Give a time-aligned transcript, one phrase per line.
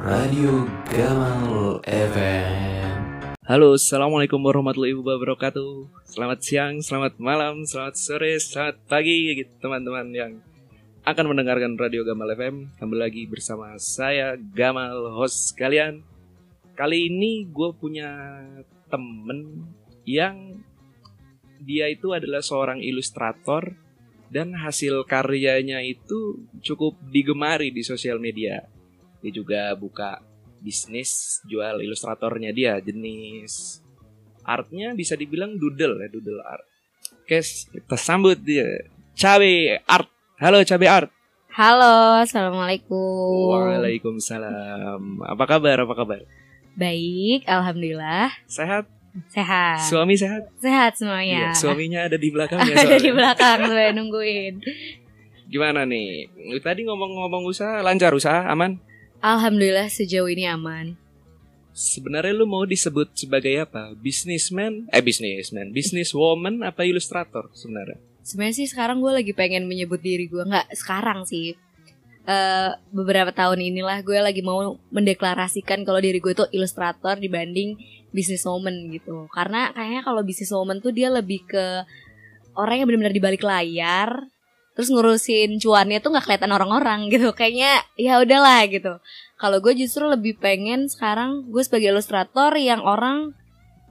[0.00, 3.36] Radio Gamal FM.
[3.44, 5.92] Halo, assalamualaikum warahmatullahi wabarakatuh.
[6.08, 10.32] Selamat siang, selamat malam, selamat sore, selamat pagi, gitu teman-teman yang
[11.04, 12.72] akan mendengarkan Radio Gamal FM.
[12.80, 16.00] Kembali lagi bersama saya Gamal, host kalian.
[16.72, 18.40] Kali ini gue punya
[18.88, 19.68] temen
[20.08, 20.64] yang
[21.60, 23.76] dia itu adalah seorang ilustrator
[24.32, 28.79] dan hasil karyanya itu cukup digemari di sosial media.
[29.20, 30.20] Dia juga buka
[30.60, 33.80] bisnis jual ilustratornya dia jenis
[34.44, 36.64] artnya bisa dibilang doodle ya doodle art.
[37.24, 38.66] Oke, kita sambut dia
[39.14, 40.08] Cabe Art.
[40.40, 41.10] Halo Cabe Art.
[41.50, 43.50] Halo, assalamualaikum.
[43.52, 45.22] Waalaikumsalam.
[45.26, 45.82] Apa kabar?
[45.82, 46.22] Apa kabar?
[46.78, 48.30] Baik, alhamdulillah.
[48.46, 48.86] Sehat?
[49.30, 49.82] Sehat.
[49.90, 50.46] Suami sehat?
[50.62, 51.50] Sehat semuanya.
[51.50, 52.74] Iya, suaminya ada di belakangnya.
[52.86, 54.62] ada di belakang saya nungguin.
[55.50, 56.30] Gimana nih?
[56.62, 58.78] Tadi ngomong-ngomong usaha lancar usaha aman?
[59.20, 60.96] Alhamdulillah sejauh ini aman.
[61.76, 63.92] Sebenarnya lu mau disebut sebagai apa?
[63.92, 64.88] Businessman?
[64.88, 68.00] Eh businessman, businesswoman apa ilustrator sebenarnya?
[68.24, 71.52] Sebenarnya sih sekarang gue lagi pengen menyebut diri gue nggak sekarang sih.
[72.24, 77.76] Eh beberapa tahun inilah gue lagi mau mendeklarasikan kalau diri gue tuh ilustrator dibanding
[78.16, 79.28] businesswoman gitu.
[79.36, 81.84] Karena kayaknya kalau businesswoman tuh dia lebih ke
[82.56, 84.24] orang yang benar-benar di balik layar,
[84.80, 87.36] terus ngurusin cuannya tuh nggak kelihatan orang-orang gitu.
[87.36, 88.96] Kayaknya ya udahlah gitu.
[89.36, 93.36] Kalau gue justru lebih pengen sekarang gue sebagai ilustrator yang orang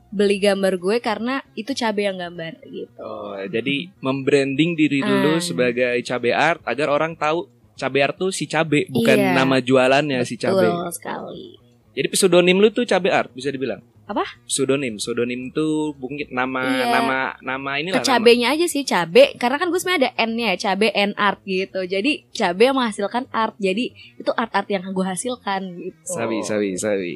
[0.10, 2.90] beli gambar gue karena itu cabe yang gambar gitu.
[2.98, 5.42] Oh, jadi membranding diri dulu Ah.
[5.42, 7.46] sebagai cabe art agar orang tahu
[7.78, 9.38] cabe art tuh si cabe, bukan Iya.
[9.38, 10.66] nama jualannya si cabe.
[10.66, 11.62] Betul sekali.
[11.94, 13.86] Jadi pseudonym lu tuh cabe art bisa dibilang.
[14.10, 14.26] Apa?
[14.50, 16.86] Pseudonym, pseudonym tuh mungkin nama Iya.
[16.90, 18.02] nama nama inilah.
[18.02, 21.46] Ke cabenya aja sih cabe karena kan gue sebenarnya ada N-nya ya cabe N art
[21.46, 21.86] gitu.
[21.86, 23.54] Jadi cabe yang menghasilkan art.
[23.62, 26.10] Jadi itu art-art yang gue hasilkan gitu.
[26.10, 27.14] Sabi, sabi, sabi.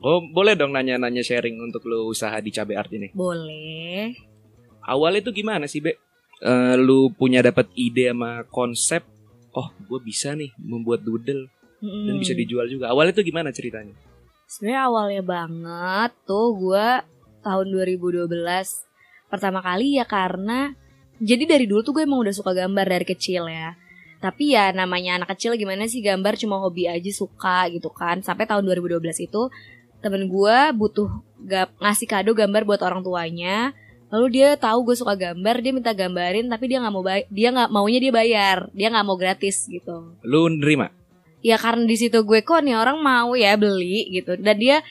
[0.00, 3.12] Oh, boleh dong nanya-nanya sharing untuk lu usaha di cabe art ini.
[3.12, 4.16] Boleh.
[4.80, 6.00] Awalnya tuh gimana sih, Be?
[6.40, 9.04] Eh, lu punya dapat ide sama konsep,
[9.52, 11.52] oh, gue bisa nih membuat doodle
[11.84, 12.20] dan Mm.
[12.20, 12.88] bisa dijual juga.
[12.88, 13.92] Awalnya tuh gimana ceritanya?
[14.50, 16.86] Sebenarnya awalnya banget tuh gue
[17.46, 18.26] tahun 2012
[19.30, 20.74] pertama kali ya karena
[21.22, 23.78] jadi dari dulu tuh gue emang udah suka gambar dari kecil ya.
[24.18, 28.26] Tapi ya namanya anak kecil gimana sih gambar cuma hobi aja suka gitu kan.
[28.26, 29.42] Sampai tahun 2012 itu
[30.02, 31.08] temen gue butuh
[31.46, 33.70] ga- ngasih kado gambar buat orang tuanya.
[34.10, 37.70] Lalu dia tahu gue suka gambar, dia minta gambarin tapi dia nggak mau dia nggak
[37.70, 40.99] maunya dia bayar, dia nggak mau gratis gitu Lu nerima?
[41.40, 44.36] Ya karena di situ gue kok nih orang mau ya beli gitu.
[44.36, 44.84] Dan dia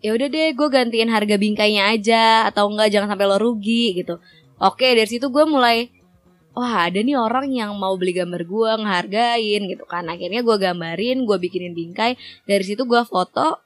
[0.00, 4.16] ya udah deh gue gantiin harga bingkainya aja atau enggak jangan sampai lo rugi gitu.
[4.60, 5.92] Oke dari situ gue mulai
[6.56, 10.08] wah ada nih orang yang mau beli gambar gue ngehargain gitu kan.
[10.08, 12.16] Akhirnya gue gambarin gue bikinin bingkai.
[12.48, 13.60] Dari situ gue foto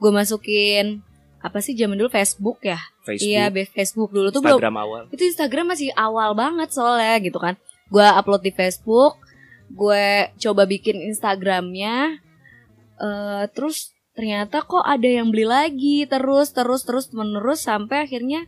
[0.00, 1.06] gue masukin
[1.40, 2.76] apa sih zaman dulu Facebook ya?
[3.00, 4.12] Facebook, iya be- Facebook.
[4.12, 5.02] Dulu tuh belum Instagram awal.
[5.08, 7.56] itu Instagram masih awal banget soalnya gitu kan.
[7.88, 9.16] Gue upload di Facebook
[9.70, 10.06] gue
[10.38, 12.18] coba bikin Instagramnya
[13.00, 18.44] eh terus ternyata kok ada yang beli lagi terus terus terus menerus sampai akhirnya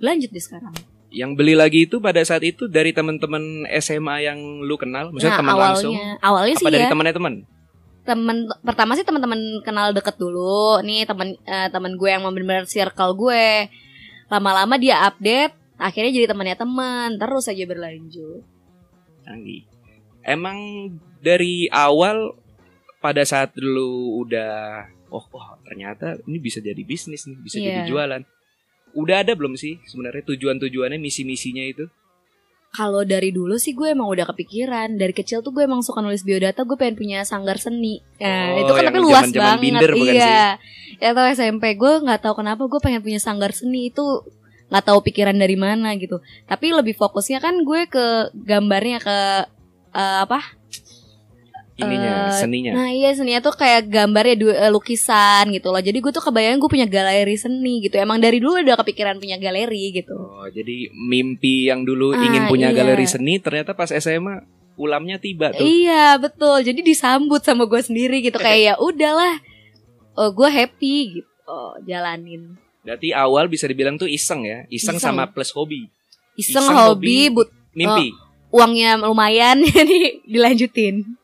[0.00, 0.72] lanjut di sekarang.
[1.10, 5.58] Yang beli lagi itu pada saat itu dari teman-teman SMA yang lu kenal, maksudnya teman
[5.58, 5.92] langsung?
[5.92, 6.90] Awalnya awalnya apa sih dari ya.
[6.90, 7.34] temannya teman?
[8.00, 10.82] temen pertama sih teman-teman kenal deket dulu.
[10.82, 13.70] Nih temen eh, temen gue yang benar-benar circle gue.
[14.26, 18.42] Lama-lama dia update akhirnya jadi temannya teman terus aja berlanjut.
[19.22, 19.69] Canggih.
[20.22, 20.58] Emang
[21.20, 22.36] dari awal
[23.00, 27.88] pada saat lu udah oh, oh ternyata ini bisa jadi bisnis nih, bisa jadi Iya.
[27.88, 28.22] jualan.
[28.92, 31.86] Udah ada belum sih sebenarnya tujuan-tujuannya, misi-misinya itu?
[32.70, 34.94] Kalau dari dulu sih gue emang udah kepikiran.
[34.94, 37.98] Dari kecil tuh gue emang suka nulis biodata Gue pengen punya sanggar seni.
[38.22, 39.62] Nah Oh, itu kan tapi luas zaman-zaman banget.
[39.66, 40.46] binder Iya.
[41.02, 43.90] Ya tau SMP Gue gak tahu kenapa gue pengen punya sanggar seni.
[43.90, 44.22] Itu
[44.70, 46.22] gak tahu pikiran dari mana gitu.
[46.46, 49.18] Tapi lebih fokusnya kan gue ke gambarnya Ke
[49.90, 50.40] eh, apa
[51.74, 52.72] Ininya, Eh, seninya.
[52.76, 56.60] Nah iya seninya tuh kayak gambarnya du- eh, lukisan gitu loh Jadi gue tuh kebayang
[56.60, 60.92] gue punya galeri seni gitu Emang dari dulu udah kepikiran punya galeri gitu Oh, jadi
[60.92, 62.76] mimpi yang dulu Ah, ingin punya iya.
[62.76, 64.44] galeri seni ternyata pas SMA
[64.76, 65.60] ulamnya tiba tuh.
[65.60, 66.60] Iya betul.
[66.60, 69.40] Jadi disambut sama gue sendiri gitu kayak ya udahlah.
[70.14, 71.28] Oh gue happy gitu.
[71.44, 72.56] Oh, jalanin.
[72.80, 75.12] Berarti awal bisa dibilang tuh iseng ya, iseng, Iseng.
[75.12, 75.88] sama plus hobi.
[76.34, 77.28] Iseng, Iseng, hobi.
[77.28, 78.12] hobi, but Mimpi.
[78.50, 81.16] Uangnya lumayan jadi dilanjutin.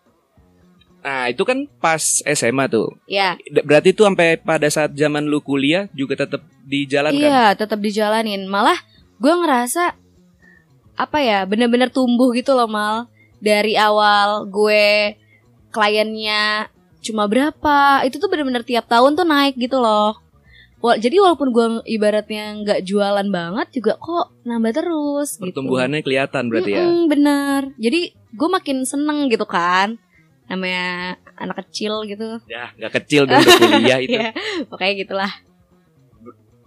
[1.00, 2.90] Nah, itu kan pas SMA tuh.
[3.06, 7.14] Ya, D- Berarti tuh sampai pada saat zaman lu kuliah juga tetap dijalankan.
[7.14, 8.42] iya tetap dijalanin.
[8.46, 8.74] Malah
[9.16, 9.94] gue ngerasa
[10.96, 13.06] apa ya bener-bener tumbuh gitu loh mal
[13.38, 15.14] dari awal gue
[15.68, 16.72] kliennya
[17.04, 20.16] cuma berapa itu tuh bener-bener tiap tahun tuh naik gitu loh
[20.94, 25.50] Jadi walaupun gue ibaratnya nggak jualan banget juga kok nambah terus gitu.
[25.50, 26.86] Pertumbuhannya kelihatan berarti ya.
[26.86, 29.98] Mm-mm, bener jadi gue makin seneng gitu kan
[30.46, 34.14] namanya anak kecil gitu Ya, nggak kecil dong udah kuliah itu.
[34.70, 35.32] Pokoknya gitulah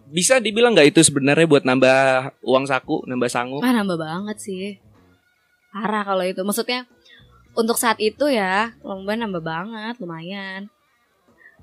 [0.10, 3.62] Bisa dibilang nggak itu sebenarnya buat nambah uang saku, nambah sangu?
[3.62, 4.66] ah nambah banget sih
[5.70, 6.90] parah kalau itu maksudnya
[7.54, 10.66] untuk saat itu ya lomba nambah banget lumayan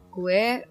[0.08, 0.62] gue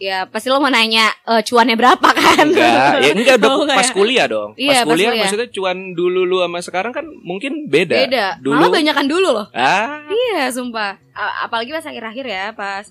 [0.00, 2.44] ya pasti lo mau nanya eh, cuannya berapa kan?
[2.48, 3.64] Enggak, ya enggak dong.
[3.64, 3.94] Oh, pas ya?
[3.94, 4.50] kuliah dong.
[4.54, 5.22] Iya, pas pas kuliah kuliah.
[5.24, 7.96] maksudnya cuan dulu lu sama sekarang kan mungkin beda.
[8.06, 8.26] beda.
[8.40, 9.46] Dulu- malah banyakan dulu loh.
[9.52, 10.98] Ah, iya sumpah.
[11.42, 12.88] Apalagi pas akhir-akhir ya pas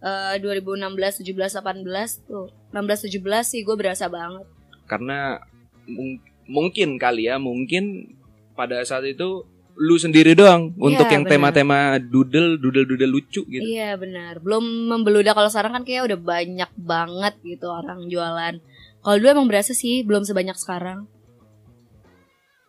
[0.00, 2.46] eh, 2016 17 18 tuh.
[2.70, 4.44] 16 17 sih gue berasa banget.
[4.86, 5.40] Karena
[5.88, 8.14] mung- mungkin kali ya, mungkin
[8.54, 9.44] pada saat itu
[9.76, 11.52] lu sendiri doang untuk yang benar.
[11.52, 13.60] tema-tema doodle, doodle-doodle lucu gitu.
[13.60, 14.40] Iya benar.
[14.40, 18.56] Belum membeludak kalau sekarang kan kayak udah banyak banget gitu orang jualan.
[19.04, 21.06] Kalau dulu emang berasa sih belum sebanyak sekarang.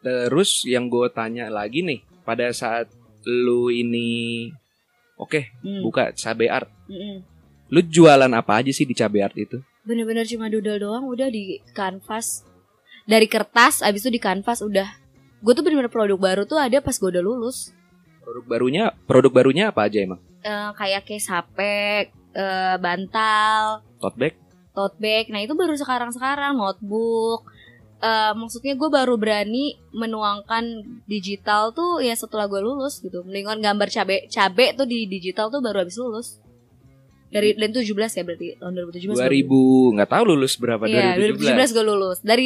[0.03, 2.91] Terus yang gue tanya lagi nih, pada saat
[3.25, 4.47] lu ini
[5.17, 5.81] oke Hmm.
[5.83, 7.25] buka cabe art, mm-mm.
[7.73, 9.59] lu jualan apa aja sih di cabe art itu?
[9.83, 12.43] Bener-bener cuma doodle doang udah di kanvas.
[13.07, 15.06] Dari kertas abis itu di kanvas udah.
[15.39, 17.71] Gue tuh bener-bener produk baru tuh ada pas gue udah lulus.
[18.21, 20.19] Produk barunya, produk barunya apa aja emang?
[20.41, 21.57] Eh, kayak case HP,
[22.33, 24.33] eh, bantal, Tote bag?
[24.71, 25.25] tote bag.
[25.33, 27.49] Nah itu baru sekarang-sekarang notebook.
[27.97, 33.25] Eh, maksudnya gue baru berani menuangkan digital tuh ya setelah gue lulus gitu.
[33.25, 36.37] Mendingan gambar cabe cabe tuh di digital tuh baru habis lulus.
[37.27, 39.17] Dari dan 17 ya berarti tahun 2017.
[39.17, 41.73] 2000 nggak tahu lulus berapa Iya, 2017.
[41.73, 42.17] 2017 gue lulus.
[42.21, 42.45] Dari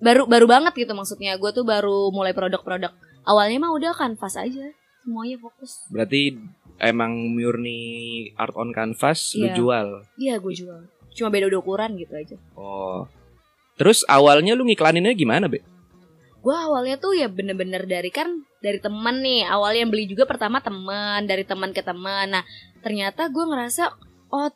[0.00, 1.36] baru baru banget gitu maksudnya.
[1.36, 2.92] Gue tuh baru mulai produk-produk.
[3.24, 4.72] Awalnya mah udah kanvas aja.
[5.04, 5.84] Semuanya fokus.
[5.92, 6.36] Berarti
[6.80, 9.54] emang murni art on canvas lu Iya.
[9.56, 9.86] jual.
[10.16, 10.80] Iya, gue jual.
[11.12, 12.36] Cuma beda udah ukuran gitu aja.
[12.56, 13.04] Oh.
[13.76, 15.64] Terus awalnya lu ngiklaninnya gimana, Be?
[16.40, 18.32] gue awalnya tuh ya bener-bener dari kan
[18.64, 22.44] dari temen nih awalnya yang beli juga pertama temen dari teman ke teman nah
[22.80, 23.92] ternyata gue ngerasa
[24.32, 24.48] oh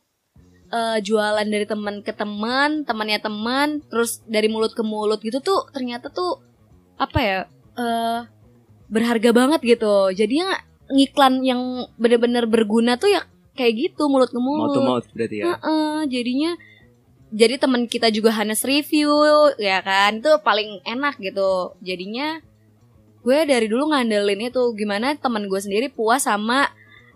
[0.74, 5.70] eh, jualan dari teman ke teman temannya teman terus dari mulut ke mulut gitu tuh
[5.70, 6.42] ternyata tuh
[6.98, 7.38] apa ya
[7.78, 8.20] eh
[8.90, 10.12] berharga banget gitu.
[10.12, 10.60] Jadinya
[10.92, 13.24] ngiklan yang bener-bener berguna tuh ya
[13.56, 14.76] kayak gitu mulut ke Mouth mulut.
[14.76, 15.44] To mouth berarti ya.
[15.56, 16.52] Heeh, jadinya
[17.34, 19.10] jadi teman kita juga Hanes review
[19.58, 21.74] ya kan itu paling enak gitu.
[21.82, 22.38] Jadinya
[23.24, 26.68] gue dari dulu ngandelin itu gimana teman gue sendiri puas sama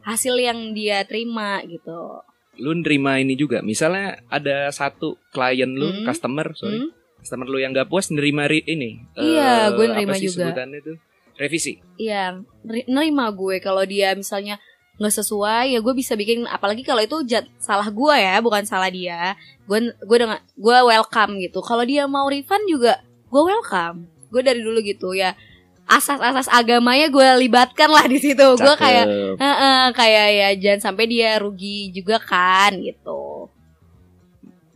[0.08, 2.24] hasil yang dia terima gitu
[2.58, 3.58] Lu nerima ini juga.
[3.60, 6.04] Misalnya ada satu klien lu, Hmm.
[6.04, 6.78] customer, sorry.
[6.78, 6.90] Hmm?
[7.18, 8.98] Customer lu yang gak puas nerima ri- ini.
[9.14, 10.50] Iya, eh, gue nerima apa sih juga.
[10.50, 10.96] sebutannya tuh?
[11.34, 11.78] Revisi.
[11.96, 14.58] Iya, neri- nerima gue kalau dia misalnya
[14.98, 18.90] nggak sesuai ya gue bisa bikin apalagi kalau itu jat, salah gue ya bukan salah
[18.90, 24.42] dia gue gue dengan gue welcome gitu kalau dia mau refund juga gue welcome gue
[24.42, 25.38] dari dulu gitu ya
[25.88, 29.08] asas-asas agamanya gue libatkan lah di situ gue kayak
[29.40, 33.48] Heeh, kayak ya jangan sampai dia rugi juga kan gitu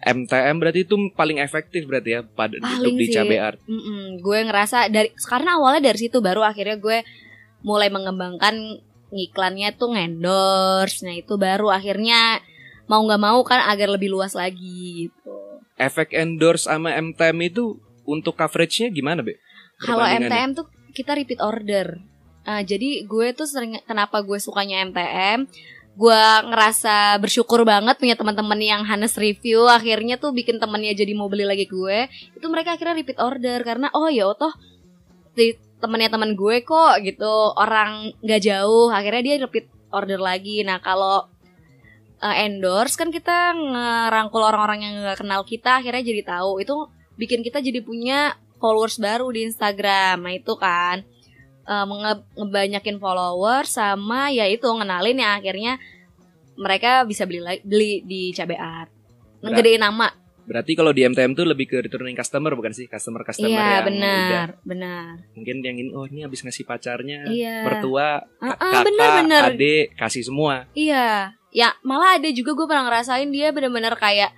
[0.03, 3.15] MTM berarti itu paling efektif berarti ya pada Paling untuk di sih.
[3.15, 3.61] cabe art.
[3.71, 7.07] Mm-mm, gue ngerasa dari karena awalnya dari situ baru akhirnya gue
[7.63, 8.83] mulai mengembangkan
[9.15, 12.43] ngiklannya tuh ngendorse nah itu baru akhirnya
[12.91, 15.39] mau nggak mau kan agar lebih luas lagi gitu
[15.79, 19.39] Efek endorse sama MTM itu untuk coveragenya gimana, Be?
[19.79, 20.03] kalau.
[20.03, 21.99] MTM tuh kita repeat order.
[22.43, 25.47] Ah, jadi gue tuh sering kenapa gue sukanya MTM
[25.93, 31.29] gue ngerasa bersyukur banget punya teman-teman yang Hanes review akhirnya tuh bikin temennya jadi mau
[31.29, 32.09] beli lagi gue.
[32.33, 34.53] Itu mereka akhirnya repeat order karena oh ya toh
[35.37, 35.53] di
[35.85, 37.53] temennya teman gue kok gitu.
[37.61, 40.65] Orang nggak jauh akhirnya dia repeat order lagi.
[40.65, 41.29] Nah kalau
[42.25, 46.65] uh, endorse kan kita ngerangkul orang-orang yang nggak kenal kita akhirnya jadi tahu.
[46.65, 46.89] Itu
[47.21, 50.23] bikin kita jadi punya followers baru di Instagram.
[50.23, 51.03] Nah itu kan
[51.67, 55.83] uh, nge- ngebanyakin followers sama ya itu ngenalin ya akhirnya
[56.55, 58.95] mereka bisa beli beli di Cabe Art.
[59.43, 60.15] Ngegedein nama.
[60.43, 62.91] Berarti kalau di MTM tuh lebih ke returning customer bukan sih?
[62.91, 63.83] Customer-customer iya yang udah.
[63.87, 64.47] benar.
[64.67, 67.63] Benar mungkin yang ini oh ini habis ngasih pacarnya, iya.
[67.63, 69.43] mertua, ka- ah, kakak, bener, bener.
[69.55, 70.67] adik kasih semua.
[70.75, 74.35] Iya, ya malah ada juga gue pernah ngerasain dia bener-bener kayak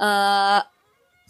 [0.00, 0.60] eh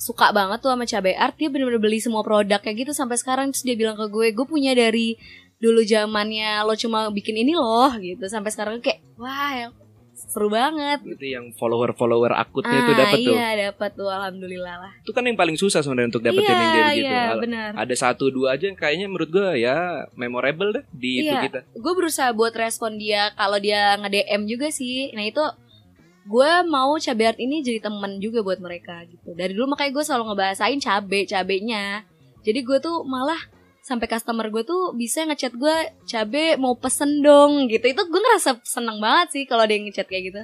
[0.00, 1.37] suka banget tuh sama cabai art.
[1.37, 4.47] Dia bener-bener beli semua produk kayak gitu sampai sekarang terus dia bilang ke gue, gue
[4.47, 5.21] punya dari
[5.57, 9.69] dulu zamannya lo cuma bikin ini loh gitu sampai sekarang kayak wah
[10.16, 13.35] seru banget Itu yang follower-follower akutnya itu Ah, dapat tuh.
[13.35, 16.71] iya dapat tuh alhamdulillah lah Itu kan yang paling susah sebenarnya untuk dapetin iya yang
[16.71, 17.04] kayak begitu.
[17.04, 19.76] iya benar Ada satu dua aja yang kayaknya menurut gue ya
[20.14, 21.40] memorable deh di itu Iya.
[21.42, 21.61] kita.
[21.66, 25.45] gue berusaha buat respon dia kalau dia nge DM juga sih nah itu
[26.22, 30.04] gue mau cabai art ini jadi temen juga buat mereka gitu dari dulu makanya gue
[30.04, 32.04] selalu ngebahasain cabe cabenya
[32.40, 33.40] jadi gue tuh malah
[33.80, 38.60] sampai customer gue tuh bisa ngechat gue cabe mau pesen dong gitu itu gue ngerasa
[38.62, 40.42] seneng banget sih kalau dia ngechat kayak gitu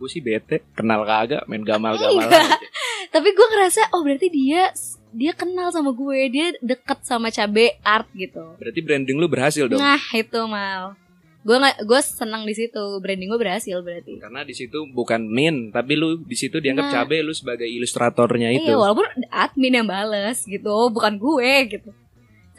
[0.00, 2.40] Gue sih bete, kenal kagak, main gamal-gamal Enggak.
[2.40, 2.56] aja.
[3.14, 4.72] tapi gue ngerasa oh berarti dia
[5.12, 9.76] dia kenal sama gue dia deket sama cabe art gitu Berarti branding lu berhasil dong.
[9.76, 10.96] nah itu mal
[11.40, 15.72] gue nggak gue seneng di situ branding gue berhasil berarti Karena di situ bukan min,
[15.72, 16.94] tapi lu di situ dianggap Nah.
[17.00, 18.68] cabe lu sebagai ilustratornya itu.
[18.68, 21.90] Iya walaupun admin yang bales gitu bukan gue gitu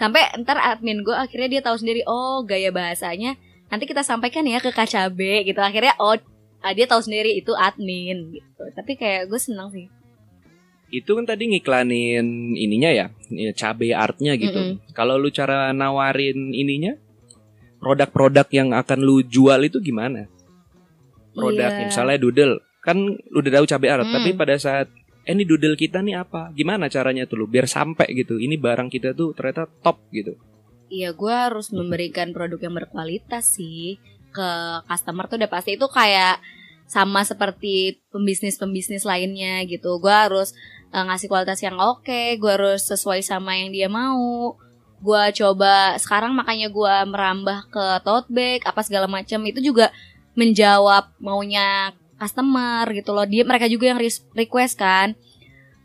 [0.01, 3.37] sampai ntar admin gue akhirnya dia tahu sendiri oh gaya bahasanya
[3.69, 6.17] nanti kita sampaikan ya ke KCB gitu akhirnya oh
[6.65, 9.85] ah, dia tahu sendiri itu admin gitu tapi kayak gue seneng sih
[10.91, 13.07] Itu kan tadi ngiklanin ininya ya,
[13.55, 14.75] cabe artnya gitu.
[14.75, 14.91] Mm-mm.
[14.91, 16.99] Kalau lu cara nawarin ininya,
[17.81, 20.29] produk-produk yang akan lu jual itu gimana?
[21.33, 21.87] Produk Iya.
[21.89, 24.13] misalnya doodle, kan lu udah tahu cabe art, Hmm.
[24.13, 24.87] tapi pada saat
[25.21, 26.49] eh ini doodle kita nih apa?
[26.53, 28.41] Gimana caranya tuh lu biar sampai gitu.
[28.41, 30.33] Ini barang kita tuh ternyata top gitu.
[30.91, 33.95] Iya gue harus memberikan produk yang berkualitas sih
[34.33, 34.49] ke
[34.89, 36.41] customer tuh udah pasti itu kayak
[36.83, 40.01] sama seperti pembisnis-pembisnis lainnya gitu.
[40.03, 40.51] Gue harus
[40.91, 44.59] eh, ngasih kualitas yang oke, gue harus sesuai sama yang dia mau.
[45.01, 49.89] Gue coba sekarang makanya gue merambah ke tote bag apa segala macam itu juga
[50.37, 51.91] menjawab maunya
[52.21, 53.25] customer gitu loh.
[53.25, 53.99] Dia mereka juga yang
[54.37, 55.17] request kan.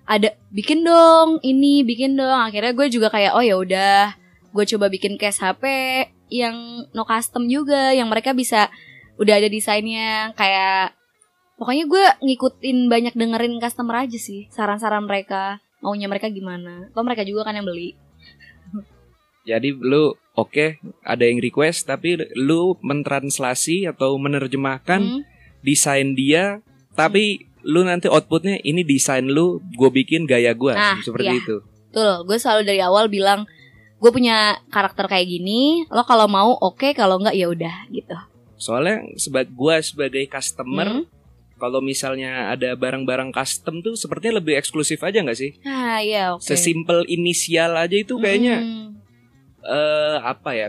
[0.06, 2.38] Ada bikin dong ini, bikin dong.
[2.44, 4.14] Akhirnya gue juga kayak oh ya udah
[4.52, 5.64] gue coba bikin case HP
[6.32, 8.72] yang no custom juga yang mereka bisa
[9.16, 10.96] udah ada desainnya kayak
[11.56, 17.22] pokoknya gue ngikutin banyak dengerin customer aja sih saran-saran mereka maunya mereka gimana atau mereka
[17.24, 17.96] juga kan yang beli
[19.46, 25.22] Jadi lu oke ada yang request tapi lu mentranslasi atau menerjemahkan Hmm,
[25.62, 26.60] desain dia
[26.92, 31.40] tapi lu nanti outputnya ini desain lu gue bikin gaya gue Nah, seperti iya.
[31.40, 31.56] itu.
[31.88, 33.46] Betul gue selalu dari awal bilang
[33.96, 38.12] gue punya karakter kayak gini lo kalau mau oke kalau enggak ya udah gitu.
[38.56, 41.04] Soalnya sebagai gue sebagai customer Hmm.
[41.56, 45.56] kalau misalnya ada barang-barang custom tuh sepertinya lebih eksklusif aja nggak sih?
[45.62, 46.44] Ah iya oke.
[46.44, 48.95] Sesimpel inisial aja itu kayaknya Mm,
[49.66, 50.68] eh apa ya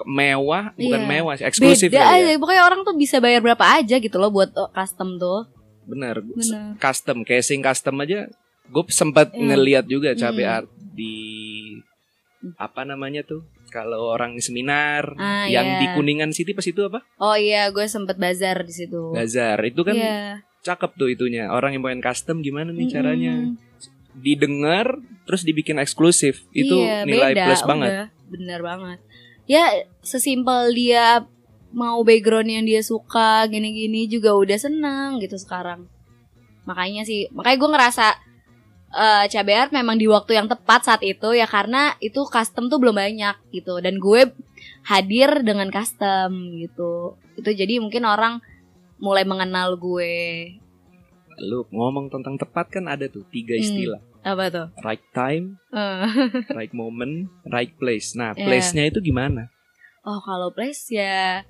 [0.00, 1.10] mewah bukan Iya.
[1.10, 2.36] mewah sih, eksklusif beda ya.
[2.36, 5.44] pokoknya orang tuh bisa bayar berapa aja gitu loh buat oh, custom tuh
[5.82, 6.22] benar
[6.76, 8.30] custom casing custom aja
[8.64, 9.42] gue sempat Iya.
[9.46, 10.54] ngeliat juga cabe Hmm.
[10.56, 11.14] art di
[12.56, 15.78] apa namanya tuh kalau orang seminar Ah, yang iya.
[15.78, 19.12] di Kuningan City pas itu apa Oh iya, gue sempet bazar di situ.
[19.12, 20.40] bazar itu kan Iya.
[20.60, 22.94] cakep tuh itunya orang yang main custom gimana nih Mm-mm.
[22.94, 23.34] caranya
[24.12, 28.98] didengar terus dibikin eksklusif itu Iya, nilai beda, plus banget udah, bener banget.
[29.50, 31.26] Ya sesimpel dia
[31.70, 35.86] mau background yang dia suka gini-gini juga udah seneng gitu sekarang.
[36.66, 38.06] Makanya sih, makanya gue ngerasa
[38.90, 42.82] eh cabai art memang di waktu yang tepat saat itu ya karena itu custom tuh
[42.82, 44.34] belum banyak gitu dan gue
[44.82, 47.14] hadir dengan custom gitu.
[47.38, 48.42] Itu jadi mungkin orang
[49.00, 50.14] mulai mengenal gue.
[51.40, 53.64] lu ngomong tentang tepat kan ada tuh tiga Hmm.
[54.20, 54.66] Apa tuh?
[54.84, 56.04] right time Eh.
[56.58, 58.12] right moment right place.
[58.12, 58.44] Nah Iya.
[58.44, 59.48] place-nya itu gimana?
[60.04, 61.44] Oh kalau place ya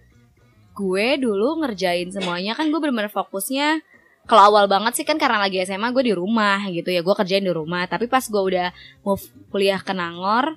[0.75, 2.55] gue dulu ngerjain semuanya.
[2.55, 3.83] Kan gue bener-bener fokusnya
[4.29, 7.03] kalau awal banget sih kan karena lagi SMA gue di rumah gitu ya.
[7.03, 7.91] Gue kerjain di rumah.
[7.91, 8.71] Tapi pas gue udah
[9.03, 9.19] mau
[9.51, 10.55] kuliah ke Nangor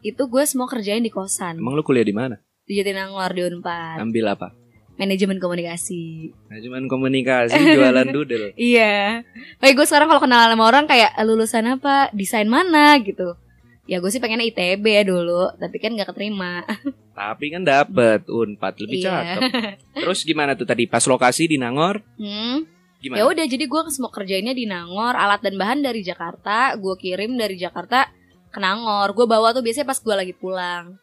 [0.00, 1.60] itu gue semua kerjain di kosan.
[1.60, 2.40] Emang lu kuliah di mana?
[2.64, 4.00] Di Jatinangor di Unpad.
[4.00, 4.61] Ambil apa
[4.94, 6.30] manajemen komunikasi.
[6.48, 8.52] Cuman komunikasi jualan doodle.
[8.54, 9.24] Iya.
[9.58, 12.12] Kayak gue sekarang kalau kenal sama orang kayak "Eh, lulusan apa?
[12.12, 12.96] Desain mana?
[12.98, 13.34] gitu.
[13.82, 16.62] Ya gue sih pengennya ITB ya dulu tapi kan gak keterima.
[17.12, 19.36] Tapi kan dapet unpad lebih Iya.
[19.36, 19.40] cakep.
[20.00, 20.88] Terus gimana tuh tadi?
[20.88, 22.00] Pas lokasi di Nangor?
[22.16, 22.64] Hmm.
[22.98, 23.18] gimana?
[23.18, 27.34] Ya udah jadi gue semua kerjainnya di Nangor, alat dan bahan dari Jakarta, gue kirim
[27.34, 28.08] dari Jakarta
[28.48, 29.12] ke Nangor.
[29.12, 30.96] Gue bawa tuh biasanya pas gue lagi pulang.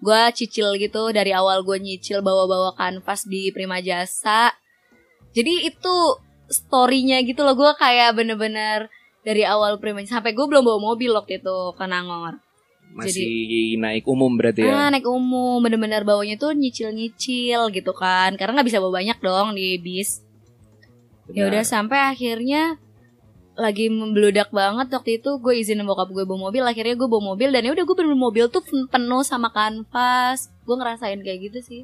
[0.00, 4.48] Gue cicil gitu dari awal gue nyicil bawa-bawa kanvas di Prima Jasa.
[5.36, 5.96] Jadi itu
[6.48, 8.88] storynya gitu loh gue kayak bener-bener
[9.22, 12.40] dari awal Prima Jasa sampai gue belum bawa mobil waktu itu ke Nangor.
[12.90, 18.58] masih naik umum berarti ya Ah naik umum bener-bener bawanya tuh nyicil-nyicil gitu kan, karena
[18.58, 20.26] nggak bisa bawa banyak dong di bis.
[21.30, 22.82] Ya udah sampai akhirnya
[23.60, 27.52] lagi membludak banget waktu itu gue izin bokap gue bawa mobil akhirnya gue bawa mobil
[27.52, 31.82] dan ya udah gue bener mobil tuh penuh sama kanvas gue ngerasain kayak gitu sih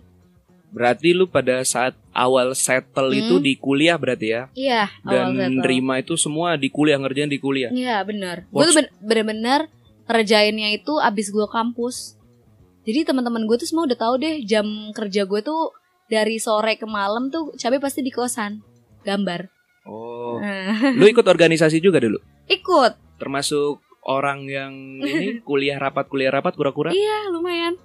[0.67, 3.21] berarti lu pada saat awal settle Hmm.
[3.23, 4.43] itu di kuliah berarti ya.
[4.53, 7.73] Iya, Dan awal nerima itu semua di kuliah ngerjain di kuliah.
[7.73, 8.45] Iya benar.
[8.53, 9.73] Gue tuh bener-bener
[10.05, 12.21] ngerjainnya itu abis gue kampus.
[12.85, 15.73] Jadi teman-teman gue tuh semua udah tahu deh jam kerja gue tuh
[16.13, 18.61] dari sore ke malam tuh cabe pasti di kosan
[19.01, 19.56] gambar.
[19.87, 20.37] Oh.
[20.37, 22.19] Nah, Lu ikut organisasi juga dulu?
[22.47, 22.93] ikut.
[23.17, 26.91] Termasuk orang yang ini kuliah rapat kuliah rapat kura-kura.
[26.91, 27.79] Iya lumayan.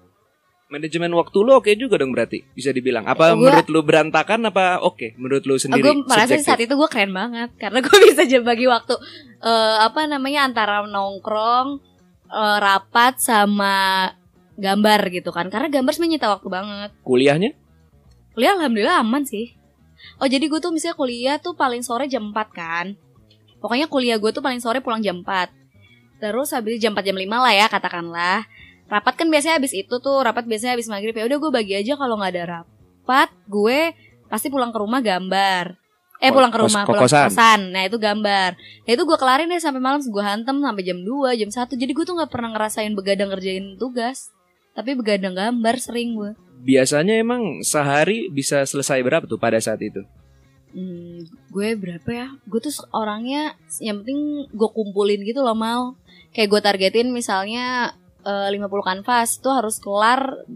[0.67, 3.03] Manajemen waktu lu oke juga dong berarti bisa dibilang.
[3.03, 5.83] Apa Gua- menurut lu berantakan apa oke menurut lu sendiri?
[5.83, 6.47] gue merasa subjektif?
[6.47, 8.95] saat itu gue keren banget karena gue bisa bagi waktu
[9.41, 11.67] eh, apa namanya antara nongkrong,
[12.25, 14.07] eh, rapat sama
[14.55, 15.51] gambar gitu kan.
[15.51, 16.89] Karena gambar sebenarnya nyita waktu banget.
[17.03, 17.51] Kuliahnya?
[18.31, 19.51] Kuliah alhamdulillah aman sih.
[20.21, 22.85] Oh jadi gue tuh misalnya kuliah tuh paling sore jam 4 kan.
[23.61, 25.49] Pokoknya kuliah gue tuh paling sore pulang jam 4.
[26.21, 28.45] Terus habis jam 4 jam 5 lah ya katakanlah.
[28.91, 31.95] Rapat kan biasanya habis itu tuh, rapat biasanya habis maghrib ya udah gue bagi aja
[31.95, 33.95] kalau nggak ada rapat, gue
[34.27, 35.79] pasti pulang ke rumah gambar.
[36.21, 37.33] Eh pulang ke kos- rumah, pulang ke kosan.
[37.33, 37.61] kosan.
[37.73, 38.51] Nah itu gambar.
[38.59, 41.91] Nah itu gue kelarin deh sampai malam, gue hantem sampai jam 2, jam 1 Jadi
[41.97, 44.29] gue tuh nggak pernah ngerasain begadang ngerjain tugas.
[44.77, 46.31] Tapi begadang gambar sering gue.
[46.61, 50.05] Biasanya emang sehari bisa selesai berapa tuh pada saat itu?
[50.71, 52.27] Hmm, gue berapa ya?
[52.47, 55.99] Gue tuh orangnya yang penting gue kumpulin gitu loh mal.
[56.31, 60.47] Kayak gue targetin misalnya eh, 50 kanvas tuh harus kelar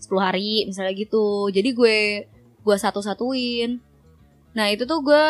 [0.00, 1.52] 10 hari misalnya gitu.
[1.52, 1.98] Jadi gue
[2.64, 3.76] gue satu-satuin.
[4.56, 5.24] Nah itu tuh gue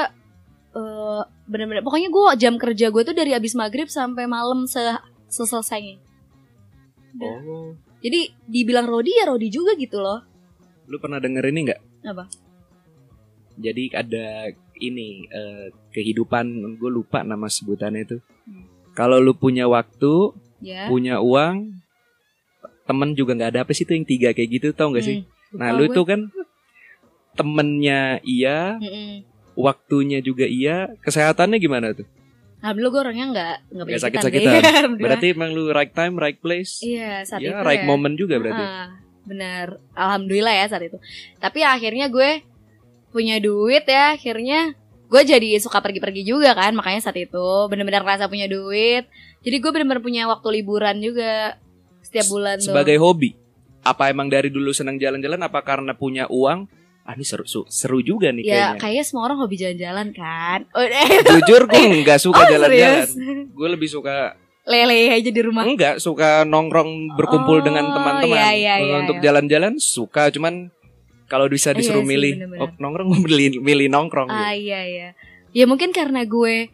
[0.78, 4.78] eh, bener-bener pokoknya gue jam kerja gue tuh dari abis maghrib sampai malam se
[5.26, 5.98] selesainya.
[7.18, 7.36] Udah.
[7.50, 7.74] Oh.
[8.04, 10.20] Jadi dibilang Rodi ya Rodi juga gitu loh.
[10.84, 11.80] Lu pernah denger ini nggak?
[12.04, 12.28] Apa?
[13.56, 18.18] Jadi ada ini eh, kehidupan gue lupa nama sebutannya itu.
[18.44, 18.68] Hmm.
[18.92, 20.88] Kalau lu punya waktu, Ya.
[20.88, 21.76] punya uang,
[22.84, 25.24] temen juga nggak ada apa sih tuh yang tiga kayak gitu tau gak sih?
[25.24, 25.58] Hmm.
[25.60, 25.96] Nah lu gue.
[25.96, 26.20] itu kan
[27.34, 29.26] temennya iya, Mm-mm.
[29.58, 32.06] waktunya juga iya, kesehatannya gimana tuh?
[32.64, 34.00] Alhamdulillah gue orangnya nggak nggak deh.
[34.72, 34.96] Alhamdulillah.
[34.96, 37.88] Berarti emang lu right time, right place, iya saat ya itu right ya.
[37.88, 38.64] moment juga berarti.
[38.64, 38.88] Ah,
[39.28, 39.66] benar.
[39.92, 40.96] Alhamdulillah ya saat itu.
[41.36, 42.40] Tapi akhirnya gue
[43.12, 44.16] punya duit ya.
[44.16, 44.72] Akhirnya
[45.12, 46.72] gue jadi suka pergi-pergi juga kan.
[46.72, 49.12] Makanya saat itu benar-benar ngerasa punya duit.
[49.44, 51.60] Jadi gue benar-benar punya waktu liburan juga
[52.00, 52.72] setiap bulan tuh.
[52.72, 53.36] Sebagai hobi,
[53.84, 55.36] apa emang dari dulu senang jalan-jalan?
[55.44, 56.64] Apa karena punya uang?
[57.04, 58.80] Ah ini seru, seru juga nih ya kayaknya.
[58.80, 60.60] kayaknya semua orang hobi jalan-jalan kan.
[60.72, 60.84] Oh,
[61.30, 63.04] Jujur gue nggak suka oh jalan-jalan.
[63.04, 63.50] serius?
[63.50, 64.32] Gue lebih suka
[64.64, 65.62] Lele aja di rumah.
[65.62, 68.32] enggak suka nongkrong berkumpul Oh, dengan teman-teman.
[68.34, 69.24] iya, iya, iya, Untuk iya.
[69.28, 70.72] jalan-jalan suka, cuman
[71.26, 72.62] kalau bisa Iya disuruh sih, milih bener-bener.
[72.62, 74.28] oh, nongkrong gue milih, milih nongkrong.
[74.28, 74.40] gitu.
[74.40, 75.08] Ah iya iya.
[75.52, 76.72] Ya mungkin karena gue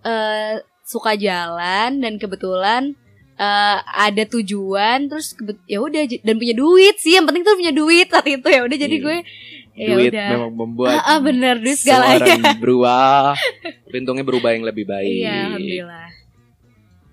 [0.00, 2.98] eh suka jalan dan kebetulan
[3.36, 8.06] eh ada tujuan terus ya udah dan punya duit sih yang penting tuh punya duit
[8.08, 9.04] saat itu ya udah jadi Iya.
[9.04, 9.16] gue
[9.78, 13.38] ya Duit udah memang membuat ah, ah, bener duit seorang berubah.
[13.88, 15.06] Untungnya berubah yang lebih baik.
[15.22, 16.08] iya alhamdulillah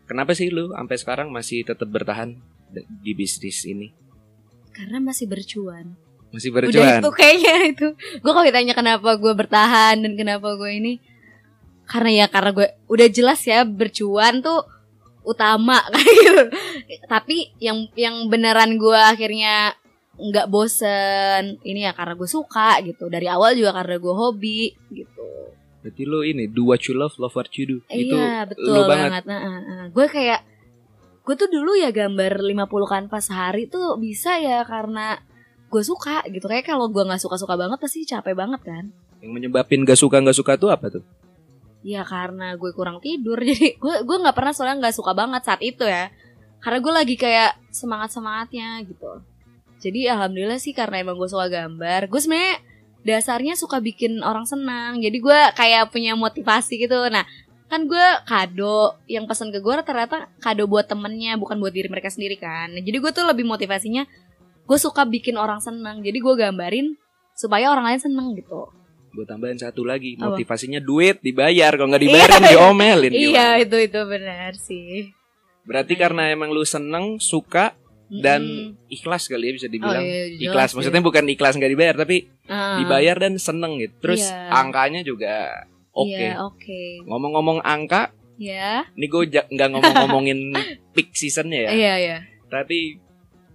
[0.05, 2.33] Kenapa sih lu sampai sekarang masih tetap bertahan
[2.99, 3.93] di bisnis ini?
[4.69, 5.95] karena masih bercuan
[6.29, 6.99] Masih udah berjuang.
[6.99, 10.93] itu kayaknya itu gue kalau ditanya kenapa gue bertahan dan kenapa gue ini
[11.87, 14.67] karena ya karena gue udah jelas ya bercuan tuh
[15.23, 16.43] utama kayak gitu
[17.07, 19.79] tapi yang yang beneran gue akhirnya
[20.15, 21.59] nggak bosen.
[21.61, 23.11] Ini ya karena gue suka gitu.
[23.11, 25.27] Dari awal juga karena gue hobi gitu.
[25.83, 27.77] Berarti lu ini do what you love, love what you do.
[27.91, 29.21] Itu iya betul lu banget.
[29.21, 29.87] banget, Nah, nah, nah.
[29.91, 30.41] gue kayak
[31.25, 35.19] gue tuh dulu ya gambar 50 kanvas sehari tuh bisa ya karena
[35.69, 36.47] gue suka gitu.
[36.47, 38.85] Kayak kalau gue nggak suka suka banget pasti capek banget kan.
[39.19, 41.05] Yang menyebabin gak suka gak suka tuh apa tuh?
[41.85, 43.37] ya karena gue kurang tidur.
[43.45, 46.09] Jadi gue gue nggak pernah soalnya nggak suka banget saat itu ya.
[46.57, 49.21] Karena gue lagi kayak semangat semangatnya gitu
[49.85, 52.57] jadi alhamdulillah sih karena emang gue suka gambar gue sebenarnya
[53.05, 54.97] dasarnya suka bikin orang senang.
[54.97, 56.97] Jadi gue kayak punya motivasi gitu.
[57.13, 57.23] Nah
[57.69, 62.09] kan gue kado yang pesan ke gue ternyata kado buat temennya bukan buat diri mereka
[62.09, 62.73] sendiri kan.
[62.73, 64.09] Nah, jadi gue tuh lebih motivasinya
[64.65, 66.01] gue suka bikin orang senang.
[66.01, 66.97] Jadi gue gambarin
[67.37, 68.73] supaya orang lain seneng gitu.
[69.15, 70.35] Gue tambahin satu lagi, Apa?
[70.35, 73.15] motivasinya duit dibayar, kalau nggak dibayar kan diomelin.
[73.15, 75.07] iya itu itu benar sih.
[75.63, 78.41] Berarti karena emang lu seneng, suka dan
[78.87, 80.03] ikhlas kali ya bisa Oh, dibilang.
[80.03, 83.93] iya, jelas ikhlas, maksudnya bukan ikhlas nggak dibayar tapi Ah, dibayar dan seneng gitu.
[83.99, 84.53] Terus Iya.
[84.53, 86.13] angkanya juga oke.
[86.13, 86.81] Iya, oke.
[87.03, 88.85] Ngomong-ngomong angka, Ya.
[88.93, 90.53] ini gue nggak ngomong-ngomongin
[90.93, 91.71] peak seasonnya ya.
[91.71, 92.17] Iya, iya.
[92.45, 93.01] Tapi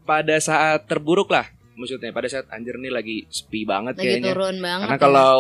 [0.03, 4.27] pada saat terburuk lah, maksudnya pada saat anjir nih lagi sepi banget Lagi kayaknya.
[4.29, 4.87] turun banget.
[4.89, 5.05] Karena ya.
[5.07, 5.35] kalau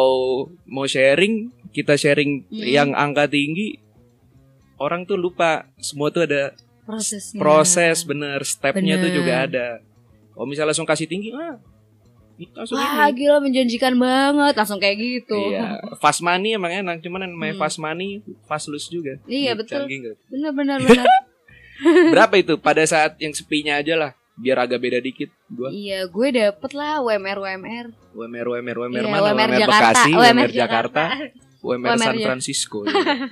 [0.64, 1.34] mau sharing,
[1.70, 2.62] kita sharing Hmm.
[2.62, 3.74] yang angka tinggi,
[4.76, 6.54] orang tuh lupa semua tuh ada
[6.90, 7.38] prosesnya.
[7.38, 9.16] proses bener, stepnya tuh Bener.
[9.16, 9.66] juga ada.
[10.30, 11.56] Kalau misalnya langsung kasih tinggi, ah
[12.50, 13.20] langsung Wah ini.
[13.20, 17.62] gila menjanjikan banget Langsung kayak gitu Iya, fast money emang enak, cuman yang namanya Hmm.
[17.62, 19.20] fast money, fast lose juga.
[19.24, 19.84] Iya, Gitu, betul.
[19.84, 20.16] nggak?
[20.56, 20.78] Bener
[22.10, 22.56] Berapa itu?
[22.56, 25.28] Pada saat yang sepinya aja lah, biar agak beda dikit.
[25.46, 29.20] Gua Iya gue dapet lah UMR UMR UMR UMR UMR Iya, mana?
[29.22, 31.02] UMR UMR Jakarta, Bekasi, UMR UMR Jakarta,
[31.60, 32.78] UMR San UMR Ja- Francisco.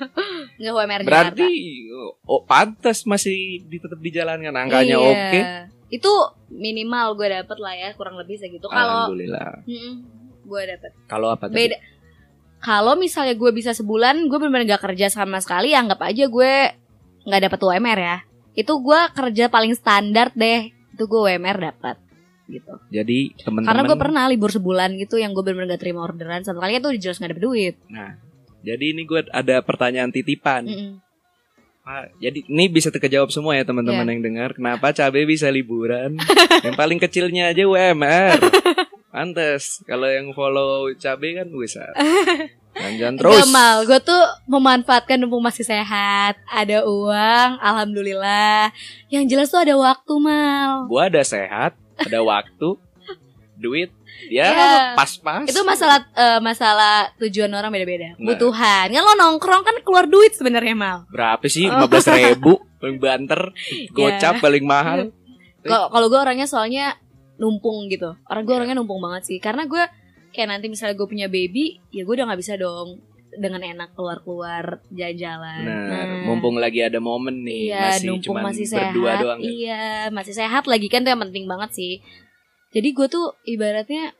[0.59, 1.49] Nggak UMR Berarti
[1.87, 5.09] Jakarta oh, pantas masih tetap dijalankan angkanya Iya.
[5.09, 5.41] oke.
[5.89, 6.13] Itu
[6.49, 9.65] minimal gue dapet lah ya Kurang lebih segitu Kalau Alhamdulillah.
[10.45, 11.57] Gue dapet Kalau apa tadi?
[11.57, 11.77] Beda
[12.59, 16.55] Kalau misalnya gue bisa sebulan Gue bener-bener gak kerja sama sekali Anggap aja gue
[17.25, 18.17] Gak dapet UMR ya
[18.53, 21.97] Itu gue kerja paling standar deh Itu gue UMR dapet
[22.49, 26.41] gitu Jadi teman-teman Karena gue pernah libur sebulan gitu Yang gue bener-bener gak terima orderan
[26.41, 28.17] Satu kali itu jelas gak dapet duit Nah,
[28.59, 30.67] jadi ini gue ada pertanyaan titipan.
[30.67, 30.93] Mm-mm.
[31.81, 34.13] Pak, jadi ini bisa terkejawab semua ya teman-teman Iya.
[34.13, 34.51] yang dengar.
[34.53, 36.19] Kenapa cabai bisa liburan?
[36.67, 38.37] yang paling kecilnya aja UMR.
[39.09, 39.81] Pantes.
[39.89, 41.89] Kalau yang follow cabai kan bisa.
[42.77, 43.41] Jangan terus.
[43.41, 48.71] Gak mal, gue tuh memanfaatkan mumpung masih sehat Ada uang, Alhamdulillah
[49.09, 52.79] Yang jelas tuh ada waktu mal Gua ada sehat, ada waktu,
[53.59, 53.91] duit,
[54.31, 54.95] ya Ya.
[54.95, 55.45] pas-pas.
[55.51, 58.39] Itu masalah eh, masalah tujuan orang beda-beda Nah.
[58.39, 61.67] Kebutuhan Kan lo nongkrong kan keluar duit sebenarnya mal berapa sih?
[61.67, 61.75] Oh.
[61.75, 63.51] Lima belas ribu paling banter,
[63.91, 65.11] gocap paling mahal.
[65.67, 66.95] Kalau kalau gue orangnya soalnya
[67.39, 69.83] numpung gitu Orang gue orangnya numpung banget sih Karena gue
[70.31, 74.81] kayak nanti misalnya gue punya baby Ya gue udah gak bisa dong dengan enak keluar-keluar
[74.89, 78.91] jalan-jalan Nah, mumpung lagi ada momen nih, Iya, masih cuman masih sehat.
[78.91, 79.39] berdua doang.
[79.39, 79.47] kan?
[79.47, 81.95] Iya, masih sehat lagi kan itu yang penting banget sih.
[82.69, 84.13] Jadi gue tuh ibaratnya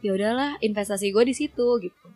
[0.00, 2.06] ya udahlah investasi gue di situ gitu.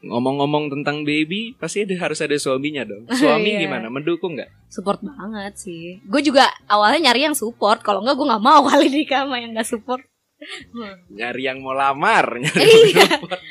[0.00, 3.04] Ngomong-ngomong tentang baby, pasti ada, harus ada suaminya dong.
[3.12, 3.68] Suami Iya.
[3.68, 3.86] gimana?
[3.86, 4.48] Mendukung nggak?
[4.66, 6.00] Support banget sih.
[6.02, 7.84] Gue juga awalnya nyari yang support.
[7.84, 10.00] Kalau enggak gue nggak mau kali nikah sama yang nggak support.
[10.40, 10.96] Hmm.
[11.10, 13.06] Nyari yang mau lamar, nyari Iya.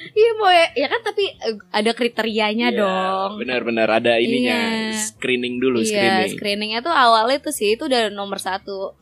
[0.09, 3.31] Iya mau ya, ya kan tapi eh, ada kriterianya Iya, dong.
[3.37, 4.57] Benar-benar ada ininya,
[4.89, 4.97] Iya.
[4.97, 6.29] screening dulu, Iya, screening.
[6.33, 8.97] screeningnya tuh awalnya tuh sih itu udah nomor satu.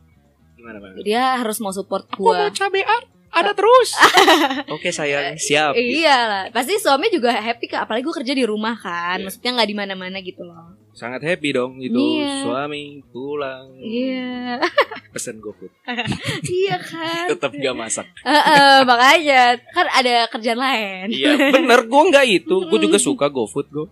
[0.54, 1.00] Gimana bang?
[1.00, 2.36] Dia harus mau support Aku gue.
[2.36, 3.90] mau cabai art, ada terus.
[4.74, 5.72] Oke sayang, siap.
[5.72, 7.84] Iya lah, pasti suami juga happy kak.
[7.84, 9.24] Apalagi gue kerja di rumah kan, Iya.
[9.24, 10.76] maksudnya nggak di mana-mana gitu loh.
[10.98, 12.42] Sangat happy dong itu Iya.
[12.42, 14.58] suami pulang Iya,
[15.14, 15.70] pesen GoFood.
[16.58, 17.30] iya kan.
[17.30, 18.06] Tetap gak masak.
[18.20, 21.06] Heeh, makanya kan ada kerjaan lain.
[21.08, 22.56] iya bener, gue nggak itu.
[22.66, 23.86] Gue juga suka GoFood gue.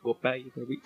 [0.00, 0.76] Gopay tapi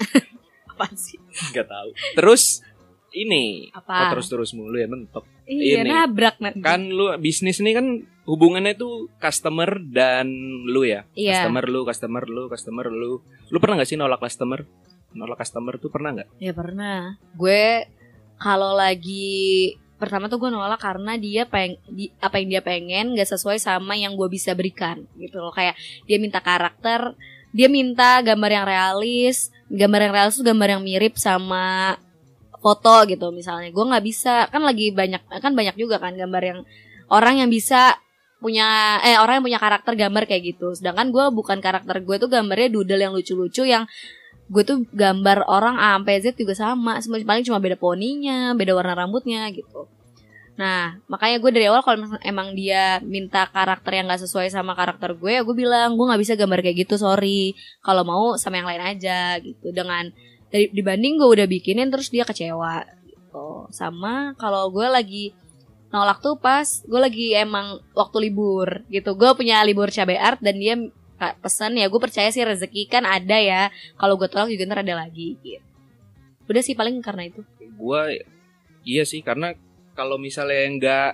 [0.70, 1.18] Apa sih?
[1.50, 1.88] nggak tahu.
[2.14, 2.62] Terus
[3.10, 3.90] ini Apa?
[3.90, 5.26] oh, terus terus mulu ya mentok.
[5.42, 5.90] iya, ini.
[5.90, 6.62] nabrak nanti.
[6.62, 7.86] Kan lu bisnis ini kan
[8.22, 10.30] hubungannya tuh customer dan
[10.62, 11.02] lu ya.
[11.12, 11.42] Iya.
[11.42, 13.18] Customer lu, customer lu, customer lu.
[13.48, 14.62] Lu pernah gak sih nolak customer?
[15.16, 16.28] Nolak customer tuh pernah nggak?
[16.40, 17.16] Ya pernah.
[17.36, 17.88] Gue
[18.38, 23.34] kalau lagi pertama tuh gue nolak karena dia peng di, apa yang dia pengen gak
[23.34, 25.74] sesuai sama yang gue bisa berikan gitu loh kayak
[26.06, 27.18] dia minta karakter
[27.50, 31.98] dia minta gambar yang realis gambar yang realis tuh gambar yang mirip sama
[32.62, 36.60] foto gitu misalnya gue nggak bisa kan lagi banyak kan banyak juga kan gambar yang
[37.10, 37.98] orang yang bisa
[38.38, 42.30] punya eh orang yang punya karakter gambar kayak gitu sedangkan gue bukan karakter gue tuh
[42.30, 43.82] gambarnya doodle yang lucu-lucu yang
[44.48, 48.72] gue tuh gambar orang A sampai Z juga sama semua paling cuma beda poninya beda
[48.72, 49.84] warna rambutnya gitu.
[50.56, 55.14] Nah makanya gue dari awal kalau emang dia minta karakter yang gak sesuai sama karakter
[55.14, 57.52] gue ya gue bilang gue nggak bisa gambar kayak gitu sorry.
[57.84, 59.68] Kalau mau sama yang lain aja gitu.
[59.70, 60.08] Dengan
[60.48, 63.68] dari dibanding gue udah bikinin terus dia kecewa gitu.
[63.68, 65.36] Sama kalau gue lagi
[65.92, 69.12] nolak tuh pas gue lagi emang waktu libur gitu.
[69.12, 70.74] Gue punya libur cabai art dan dia
[71.18, 74.94] pesan ya gue percaya sih rezeki kan ada ya kalau gue tolak juga ntar ada
[74.98, 75.62] lagi gitu
[76.46, 77.42] udah sih paling karena itu
[77.74, 78.08] Gua
[78.82, 79.52] iya sih karena
[79.92, 81.10] kalau misalnya nggak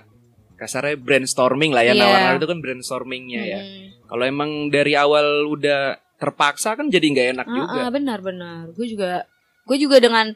[0.55, 1.99] kasarnya brainstorming lah ya Iya.
[1.99, 3.59] nawar itu kan brainstormingnya ya.
[3.59, 3.85] Hmm.
[4.05, 7.77] Kalau emang dari awal udah terpaksa kan jadi nggak enak Ah, juga.
[7.77, 9.27] ah, benar benar gue juga
[9.61, 10.31] gue juga dengan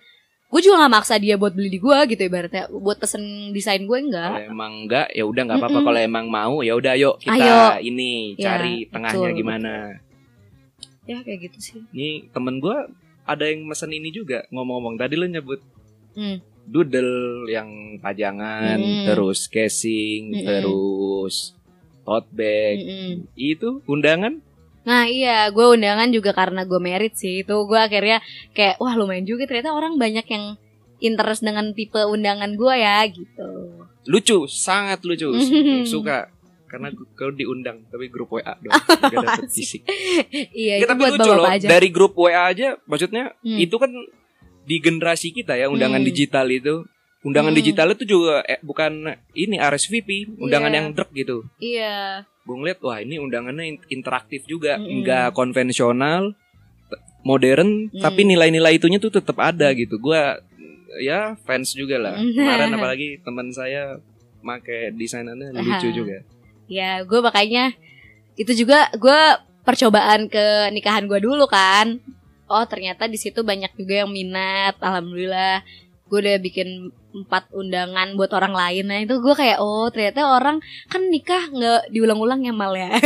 [0.49, 3.93] gue juga nggak maksa dia buat beli di gue gitu ibaratnya buat pesen desain gue
[3.93, 5.79] Kalau enggak emang enggak ya udah nggak apa-apa.
[5.83, 7.85] Kalau emang mau ya udah yuk kita Ayo.
[7.85, 9.73] ini Ya, cari tengahnya betul, gimana.
[11.05, 12.89] ya kayak gitu sih Nih temen gua
[13.23, 15.61] ada yang mesen ini juga ngomong-ngomong tadi lo nyebut
[16.09, 16.41] Hmm.
[16.65, 19.05] doodle yang pajangan, Hmm.
[19.05, 20.41] terus casing, Mm-mm.
[20.43, 21.53] terus
[22.01, 22.77] tote bag.
[22.79, 23.13] Mm-mm.
[23.33, 24.41] Itu undangan
[24.89, 29.23] Nah iya gue undangan juga karena gue merit sih Itu gue akhirnya kayak wah lumayan
[29.23, 30.57] juga ternyata orang banyak yang
[30.99, 33.49] interest dengan tipe undangan gue ya gitu
[34.03, 35.29] lucu, sangat lucu.
[35.85, 36.33] Suka
[36.65, 39.81] karena kalau diundang tapi grup WA doang gak dapet fisik.
[40.51, 43.57] Iya Ya, itu tapi buat lucu loh aja dari grup WA aja maksudnya Hmm.
[43.57, 43.89] itu kan
[44.63, 46.09] di generasi kita ya undangan Hmm.
[46.09, 46.85] digital itu
[47.21, 47.59] undangan Hmm.
[47.59, 48.91] digital itu juga eh, bukan
[49.33, 50.77] ini RSVP undangan Iya.
[50.77, 52.23] yang drek gitu Iya.
[52.41, 55.03] gue ngeliat wah ini undangannya in- interaktif juga Mm-mm.
[55.03, 56.33] nggak konvensional
[57.21, 57.99] modern Mm.
[57.99, 60.21] tapi nilai-nilai itunya tuh tetap ada gitu gue
[60.97, 62.33] ya fans juga lah Mm.
[62.33, 63.99] kemarin apalagi teman saya
[64.39, 66.23] make desainannya lucu juga
[66.65, 67.73] Ya, gue makanya
[68.35, 69.19] itu juga gue
[69.59, 71.97] percobaan ke nikahan gue dulu kan.
[72.45, 74.77] Oh ternyata di situ banyak juga yang minat.
[74.77, 75.65] Alhamdulillah,
[76.09, 76.69] gue udah bikin
[77.11, 78.85] empat undangan buat orang lain.
[78.85, 82.89] Nah itu gue kayak oh ternyata orang kan nikah nggak diulang-ulang ya mal ya.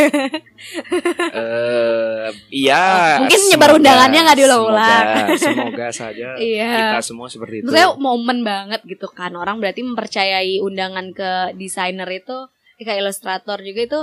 [1.34, 2.84] eh iya
[3.20, 5.04] Mungkin nyebar semoga- undangannya nggak diulang-ulang.
[5.04, 6.72] semoga, semoga saja Iya.
[6.94, 12.08] kita semua seperti itu Maksudnya momen banget gitu kan Orang berarti mempercayai undangan ke desainer
[12.10, 14.00] itu Ke ilustrator juga itu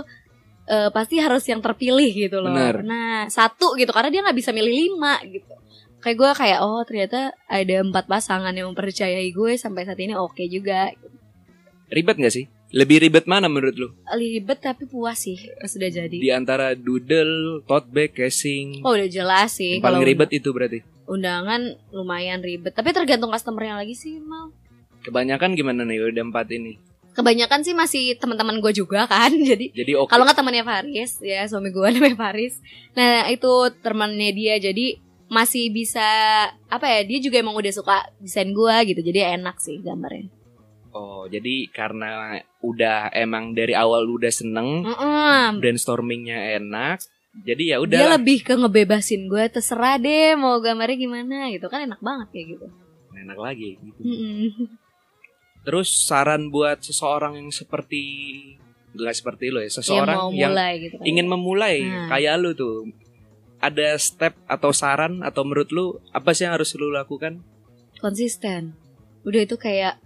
[0.66, 2.80] eh, Pasti harus yang terpilih gitu loh Benar.
[2.80, 5.54] Nah satu gitu Karena dia nggak bisa milih lima gitu
[6.00, 10.40] Kayak gue kayak oh ternyata ada empat pasangan yang mempercayai gue Sampai saat ini oke
[10.48, 10.96] juga.
[11.92, 12.48] Ribet nggak sih?
[12.70, 13.88] Lebih ribet mana menurut lu?
[14.08, 16.16] Ribet tapi puas sih Pas sudah jadi.
[16.16, 18.80] Di antara doodle tote bag casing.
[18.86, 20.80] Oh udah jelas sih yang paling kalau ribet itu berarti?
[21.10, 22.72] Undangan lumayan ribet.
[22.72, 24.54] Tapi tergantung customernya lagi sih mal.
[25.04, 26.80] Kebanyakan gimana nih udah empat ini?
[27.10, 30.08] Kebanyakan sih masih teman-teman gue juga kan Jadi jadi oke.
[30.08, 32.62] Kalau nggak temannya Faris, ya suami gue namanya Faris.
[32.94, 33.50] Nah itu
[33.82, 36.02] temannya dia, jadi masih bisa
[36.66, 37.00] apa ya?
[37.06, 40.26] Dia juga emang udah suka desain gue gitu, jadi enak sih gambarnya.
[40.90, 45.62] Oh, jadi karena udah emang dari awal udah seneng, Mm-mm.
[45.62, 46.98] brainstormingnya enak,
[47.46, 51.86] jadi ya Dia udah lebih ke ngebebasin gue, terserah deh mau gambarnya gimana gitu kan
[51.86, 52.66] enak banget kayak gitu.
[53.14, 53.78] enak lagi.
[53.78, 54.00] Gitu.
[54.02, 54.66] Mm-mm.
[55.60, 58.02] Terus saran buat seseorang yang seperti
[58.90, 60.96] nggak seperti lo ya, Yang seseorang yang mulai gitu.
[60.98, 61.04] kan.
[61.06, 62.08] ingin memulai Hmm.
[62.10, 62.90] kayak lu tuh,
[63.60, 67.44] ada step atau saran atau menurut lu apa sih yang harus lu lakukan?
[67.96, 68.72] konsisten.
[69.22, 70.00] Udah itu kayak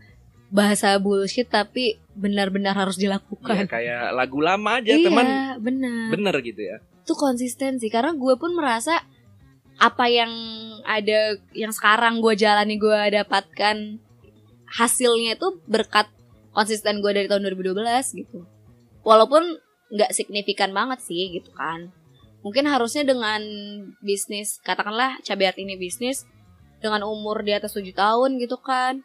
[0.50, 3.66] bahasa bullshit tapi benar-benar harus Ya, dilakukan.
[3.66, 5.26] kayak lagu lama aja iya, teman,
[5.58, 6.10] benar.
[6.10, 6.78] bener gitu ya.
[7.00, 8.98] itu konsistensi karena gue pun merasa
[9.76, 10.30] apa yang
[10.82, 13.98] ada yang sekarang gue jalani gue dapatkan
[14.72, 16.06] hasilnya itu berkat
[16.50, 17.84] konsisten gue dari tahun 2012
[18.16, 18.46] gitu
[19.02, 19.42] walaupun
[19.90, 21.90] nggak signifikan banget sih gitu kan
[22.44, 23.40] mungkin harusnya dengan
[24.04, 26.28] bisnis katakanlah cabai art ini bisnis
[26.84, 29.00] dengan umur di atas 7 tahun gitu kan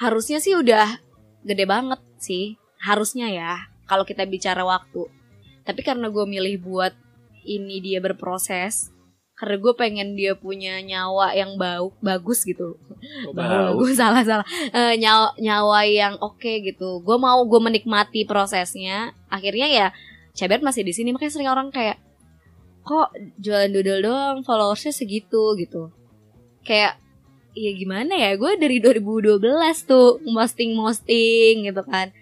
[0.00, 0.98] harusnya sih udah
[1.44, 5.08] gede banget sih harusnya ya kalau kita bicara waktu.
[5.64, 6.92] Tapi karena gue milih buat
[7.44, 8.92] ini dia berproses
[9.34, 12.76] karena gue pengen dia punya nyawa yang bau bagus gitu.
[13.32, 17.00] Bau gue salah salah Eh, nyawa nyawa yang oke gitu.
[17.00, 19.12] Gue mau gue menikmati prosesnya.
[19.28, 19.88] Akhirnya ya
[20.34, 21.14] Cebet masih di sini.
[21.14, 22.00] Makanya sering orang kayak
[22.84, 25.88] kok jualan doodle doang followersnya segitu gitu.
[26.62, 27.00] Kayak
[27.56, 29.40] ya gimana ya gue dari 2012
[29.88, 32.12] tuh posting posting gitu kan.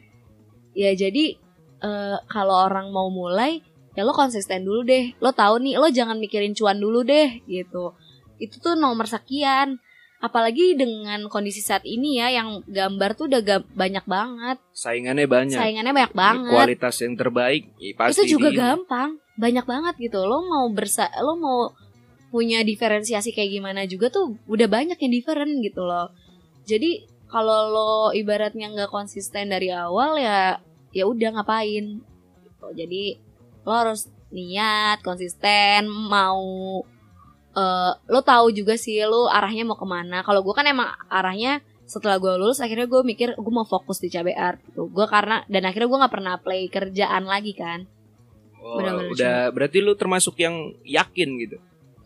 [0.73, 1.37] Ya jadi
[1.83, 3.61] eh, kalau orang mau mulai
[3.99, 5.19] ya lo konsisten dulu deh.
[5.19, 7.99] Lo tahu nih lo jangan mikirin cuan dulu deh gitu.
[8.39, 9.83] Itu tuh nomor sekian.
[10.23, 13.43] Apalagi dengan kondisi saat ini ya yang gambar tuh udah
[13.75, 14.63] banyak banget.
[14.71, 15.59] Saingannya banyak.
[15.59, 16.55] saingannya banyak banget.
[16.55, 20.25] Kualitas yang terbaik ya pasti itu juga di- gampang banyak banget gitu.
[20.25, 21.73] Lo mau bersa lo mau
[22.33, 26.09] punya diferensiasi kayak gimana juga tuh udah banyak yang different gitu loh.
[26.65, 30.57] Jadi kalau lo ibaratnya nggak konsisten dari awal ya
[30.93, 32.01] ya udah ngapain?
[32.43, 32.67] Gitu.
[32.77, 33.05] jadi
[33.65, 36.81] lo harus niat konsisten mau
[37.53, 40.25] eh lo tahu juga sih lo arahnya mau ke mana.
[40.25, 44.09] Kalau gue kan emang arahnya setelah gue lulus akhirnya gue mikir gue mau fokus di
[44.33, 44.89] art gitu.
[44.89, 47.85] Gue karena dan akhirnya gue nggak pernah play kerjaan lagi kan
[48.63, 51.59] Oh, Benar-benar udah berarti lu termasuk yang yakin gitu.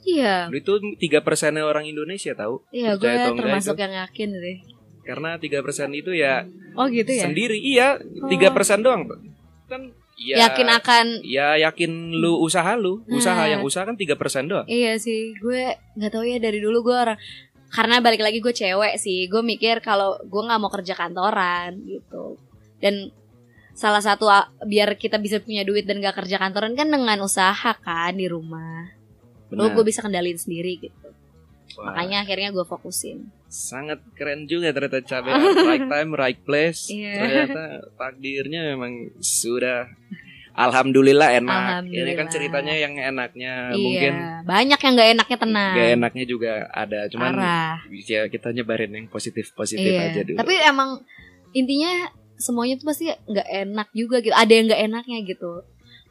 [0.03, 2.65] iya Lu itu tiga persennya orang Indonesia tahu.
[2.71, 3.83] iya gue termasuk itu?
[3.83, 4.57] yang yakin sih
[5.03, 7.55] Karena tiga persen itu ya oh gitu ya sendiri.
[7.57, 9.07] Iya, tiga persen doang.
[9.67, 13.47] Kan ya, yakin akan Ya yakin lu usaha lu, usaha Nah.
[13.49, 14.65] yang usaha kan tiga persen doang.
[14.67, 15.63] iya sih gue
[15.95, 17.19] nggak tahu ya dari dulu gue orang
[17.69, 22.41] karena balik lagi gue cewek sih gue mikir kalau gue nggak mau kerja kantoran gitu
[22.79, 23.11] dan
[23.77, 27.77] salah satu a- biar kita bisa punya duit dan gak kerja kantoran kan dengan usaha
[27.77, 28.89] kan di rumah
[29.47, 29.77] lo Benar.
[29.77, 31.09] gue bisa kendalin sendiri gitu
[31.77, 35.37] Wah, makanya akhirnya gue fokusin sangat keren juga ternyata cabai
[35.69, 36.89] right time right place.
[36.89, 37.15] Iya.
[37.15, 37.63] Ternyata
[37.95, 39.87] takdirnya memang sudah
[40.51, 41.53] Alhamdulillah enak.
[41.53, 42.17] Ini Alhamdulillah.
[42.17, 44.13] kan ceritanya yang enaknya iya mungkin
[44.43, 47.01] banyak yang gak enaknya tenang gak enaknya juga ada.
[47.07, 47.77] Cuman Parah.
[48.03, 50.11] ya kita nyebarin yang positif positif Iya.
[50.11, 50.39] aja dulu.
[50.41, 50.91] Tapi emang
[51.53, 51.93] intinya
[52.37, 54.33] semuanya tuh pasti nggak enak juga gitu.
[54.33, 55.65] Ada yang nggak enaknya gitu.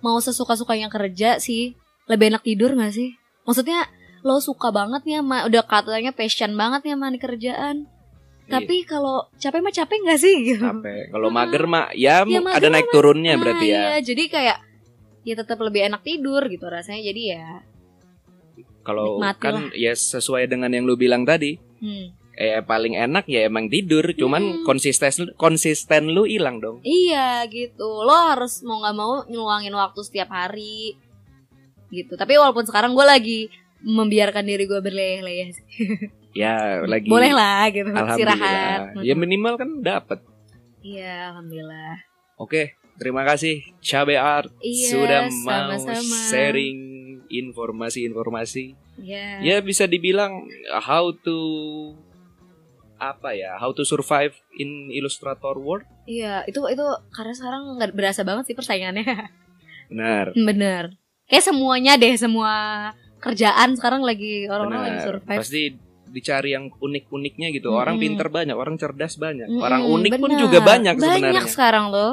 [0.04, 1.74] Mau sesuka sukanya kerja sih,
[2.06, 3.18] lebih enak tidur nggak sih?
[3.46, 3.90] Maksudnya
[4.26, 7.76] lo suka banget nih sama udah katanya passion banget nih sama kerjaan.
[8.46, 10.62] Tapi kalau capek mah capek nggak sih gitu?
[10.62, 14.24] capek kalau mager mah ya, Ya, mager ada naik turunnya Nah, berarti ya Iya, jadi
[14.30, 14.58] kayak
[15.26, 17.02] ya tetap lebih enak tidur gitu rasanya.
[17.10, 17.66] Jadi ya,
[18.86, 22.25] kalau kan ya sesuai dengan yang lu bilang tadi hmm.
[22.36, 24.64] Eh paling enak ya emang tidur cuman Hmm.
[24.64, 27.84] konsisten konsisten lu hilang dong iya gitu.
[28.02, 31.00] Lo harus mau nggak mau ngeluangin waktu setiap hari
[31.88, 32.14] gitu.
[32.14, 33.40] Tapi walaupun sekarang gue lagi
[33.80, 35.56] membiarkan diri gue berleleh-leleh
[36.36, 39.00] ya lagi Boleh lah gitu, istirahat.
[39.00, 40.20] ya minimal kan dapat
[40.82, 42.04] Iya, alhamdulillah.
[42.36, 42.62] oke
[42.96, 46.18] terima kasih Cabe Art Iya, sudah mau sama-sama.
[46.28, 46.80] sharing
[47.30, 49.44] informasi-informasi Iya.
[49.44, 50.48] ya bisa dibilang
[50.82, 51.38] how to
[52.98, 58.22] apa ya how to survive in Illustrator world Iya, itu itu karena sekarang nggak berasa
[58.22, 59.04] banget sih persaingannya.
[59.90, 60.84] benar Bener.
[61.26, 62.54] Kayak semuanya deh, semua
[63.18, 65.40] kerjaan sekarang lagi orang-orang lagi benar survive.
[65.42, 65.62] pasti
[66.08, 70.40] dicari yang unik-uniknya gitu orang pinter banyak orang cerdas banyak Mm-mm, orang unik pun bener.
[70.40, 72.12] juga banyak Banyak sebenarnya sekarang loh.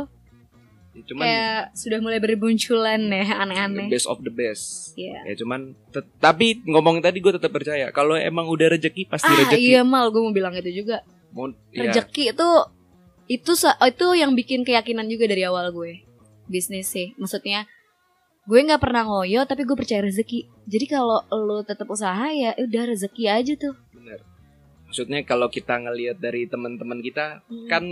[0.94, 3.88] Cuman Kayak sudah mulai bermunculan ya aneh-aneh.
[3.88, 5.24] best of the best Iya.
[5.24, 5.72] ya cuman
[6.18, 10.08] tapi ngomong tadi gue tetap percaya kalau emang udah rezeki pasti Ah rezeki iya mal
[10.08, 11.00] gue mau bilang itu juga.
[11.30, 12.48] Mau- ya, Rezeki itu
[13.26, 16.04] itu sa- itu yang bikin keyakinan juga dari awal gue.
[16.44, 17.16] Bisnis sih.
[17.16, 17.64] Maksudnya
[18.44, 20.44] gue nggak pernah ngoyo tapi gue percaya rezeki.
[20.66, 23.72] Jadi kalau lo tetap usaha ya udah rezeki aja tuh.
[23.92, 24.20] bener.
[24.84, 27.64] maksudnya kalau kita ngelihat dari teman-teman kita Hmm.
[27.64, 27.84] kan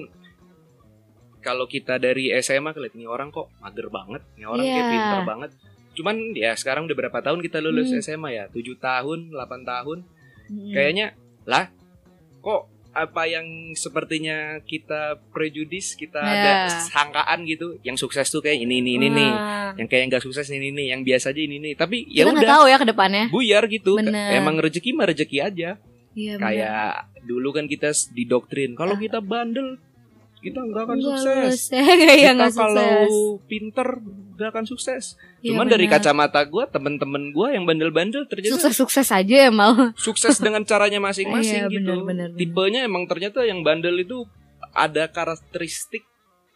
[1.41, 4.91] kalau kita dari SMA kelihat nih orang kok mager banget nih orang kayak Iya.
[4.91, 5.51] pinter banget
[5.91, 8.01] cuman ya sekarang udah berapa tahun kita lulus Hmm.
[8.01, 9.99] SMA ya 7 tahun 8 tahun
[10.47, 10.71] Mm-mm.
[10.71, 11.07] kayaknya
[11.45, 11.69] lah
[12.39, 16.35] kok apa yang sepertinya kita prejudis kita Ya.
[16.35, 16.53] ada
[16.85, 19.71] sangkaan gitu yang sukses tuh kayak ini ini ini nih Wah.
[19.75, 22.65] yang kayak nggak sukses ini ini yang biasa aja ini ini tapi ya udah tahu
[22.67, 23.25] ya ke depannya.
[23.29, 24.35] buyar gitu Bener.
[24.35, 25.71] emang rezeki mah rezeki aja
[26.13, 26.43] Iya bener.
[26.43, 29.01] kayak dulu kan kita didoktrin kalau Ah.
[29.01, 29.79] kita bandel
[30.41, 31.63] kita nggak akan Nggak sukses lulus.
[32.11, 33.13] Iya kita nggak kalau sukses.
[33.45, 33.89] pinter
[34.33, 35.05] nggak akan sukses
[35.39, 35.95] Iya, cuman dari bener.
[35.97, 39.93] kacamata gue temen-temen gue yang bandel-bandel ternyata sukses-sukses aja ya mal.
[39.95, 41.93] sukses dengan caranya masing-masing Iya, gitu.
[41.93, 42.39] benar, benar, benar.
[42.39, 44.25] Tipenya emang ternyata yang bandel itu
[44.71, 46.05] ada karakteristik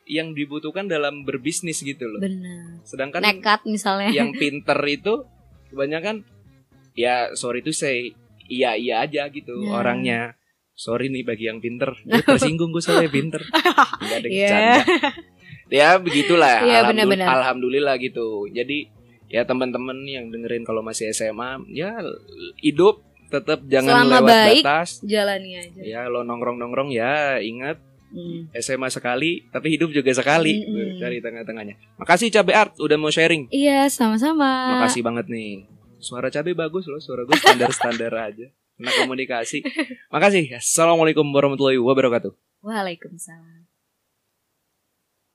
[0.04, 2.20] yang dibutuhkan dalam berbisnis gitu loh.
[2.20, 2.80] Bener.
[2.82, 4.08] Sedangkan Nekat misalnya.
[4.10, 5.24] yang pinter itu
[5.68, 6.24] kebanyakan
[6.92, 8.12] ya sorry to say
[8.44, 9.72] iya iya aja gitu Ya.
[9.74, 10.20] orangnya.
[10.74, 13.40] Sorry nih bagi yang pinter, gue tersinggung gue soalnya pinter.
[13.96, 14.48] Enggak ada Iya.
[14.50, 15.08] bercanda.
[15.66, 16.56] Ya begitulah.
[16.60, 17.26] Iya, Alhamdul- benar-benar.
[17.32, 18.26] Alhamdulillah gitu.
[18.48, 18.90] Jadi
[19.26, 21.98] ya teman-teman yang dengerin kalau masih SMA ya
[22.58, 24.62] hidup tetap jangan Selama lewat baik.
[24.62, 24.88] batas.
[25.02, 25.80] Jalani aja.
[25.80, 28.46] Ya lo nongkrong-nongkrong ya ingat Hmm.
[28.54, 30.98] SMA sekali tapi hidup juga sekali Mm-mm.
[30.98, 31.74] cari tengah-tengahnya.
[31.96, 33.50] Makasih Cabe Art udah mau sharing.
[33.50, 34.78] Iya sama-sama.
[34.78, 35.66] Makasih banget nih.
[35.98, 38.46] Suara Cabe bagus loh, suara gue standar-standar aja.
[38.84, 39.64] Kena komunikasi.
[40.12, 40.60] Makasih.
[40.60, 42.36] Assalamualaikum warahmatullahi wabarakatuh.
[42.60, 43.63] Waalaikumsalam.